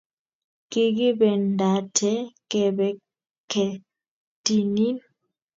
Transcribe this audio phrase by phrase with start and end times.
[0.71, 2.11] Kigibendate
[2.51, 2.87] kebe
[3.51, 4.97] kertinin